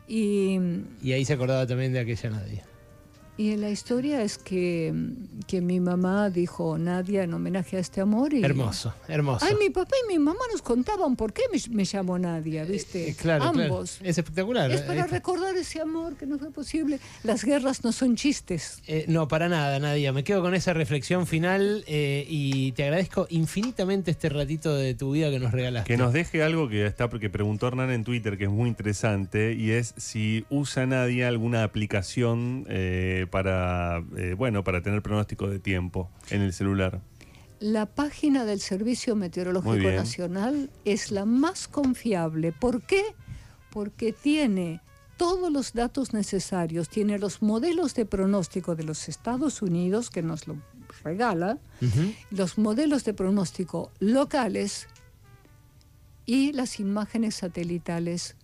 [0.07, 0.59] y
[1.03, 2.68] Y ahí se acordaba también de aquella Nadia.
[3.39, 4.93] Y la historia es que,
[5.47, 8.35] que mi mamá dijo Nadia en homenaje a este amor.
[8.35, 9.47] Y, Hermoso, hermoso.
[9.47, 13.11] Ay, mi papá y mi mamá nos contaban por qué me, me llamó Nadia, ¿viste?
[13.11, 13.63] Eh, claro, claro.
[13.75, 14.01] Ambos.
[14.03, 14.69] Es espectacular.
[14.73, 16.99] Es para Eh, recordar ese amor que no fue posible.
[17.23, 18.83] Las guerras no son chistes.
[18.89, 20.13] Eh, no, para nada, Nadia.
[20.13, 25.13] Me quedo con esa reflexión final eh, y te agradezco infinitamente este ratito de tu
[25.13, 25.87] vida que nos regalaste.
[25.87, 29.53] Que nos deje algo que está porque preguntó Hernán en Twitter que es muy interesante
[29.55, 35.59] y es si usa Nadia alguna aplicación eh, para eh, bueno para tener pronóstico de
[35.59, 37.01] tiempo en el celular.
[37.61, 39.91] La página del Servicio Meteorológico.
[39.91, 42.53] Nacional es la más confiable.
[42.53, 43.03] ¿Por qué?
[43.71, 44.81] Porque tiene
[45.17, 50.47] todos los datos necesarios, tiene los modelos de pronóstico de los Estados Unidos, que nos
[50.47, 50.57] lo
[51.03, 51.59] regala,
[52.31, 54.87] los modelos de pronóstico locales
[56.25, 58.37] y las imágenes satelitales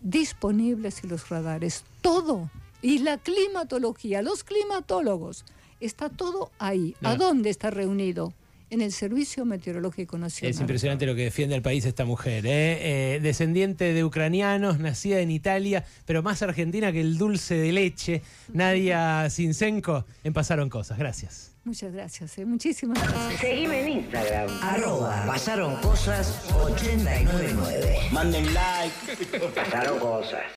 [0.00, 1.84] disponibles y los radares.
[2.00, 2.50] Todo.
[2.82, 5.44] Y la climatología, los climatólogos.
[5.80, 6.94] Está todo ahí.
[7.02, 8.32] ¿A dónde está reunido?
[8.70, 10.50] En el Servicio Meteorológico Nacional.
[10.50, 12.44] Es impresionante lo que defiende el país esta mujer.
[12.44, 13.14] ¿eh?
[13.14, 18.22] Eh, descendiente de ucranianos, nacida en Italia, pero más argentina que el dulce de leche.
[18.52, 20.98] Nadia Sinsenko, en Pasaron Cosas.
[20.98, 21.52] Gracias.
[21.64, 22.38] Muchas gracias.
[22.38, 22.46] ¿eh?
[22.46, 23.40] Muchísimas gracias.
[23.40, 24.48] Seguime en Instagram.
[24.62, 27.96] Arroba pasaron cosas 899.
[28.12, 29.48] Manden like.
[29.54, 30.40] Pasaron cosas.